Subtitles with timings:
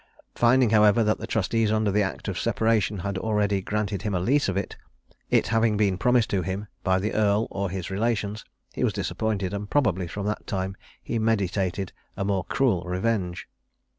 [0.33, 4.19] Finding, however, that the trustees under the act of separation had already granted him a
[4.19, 4.75] lease of it,
[5.29, 8.43] it having been promised to him by the earl or his relations,
[8.73, 13.47] he was disappointed, and probably from that time he meditated a more cruel revenge.